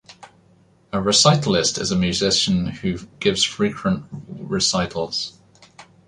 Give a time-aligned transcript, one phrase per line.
[0.91, 5.37] A recitalist is a musician who gives frequent recitals.